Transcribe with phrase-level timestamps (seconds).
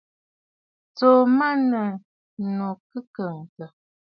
[0.95, 1.81] Tsùu mɔʼɔ nɨ̂
[2.41, 3.67] ànnù kɨ kɔʼɔtə̂.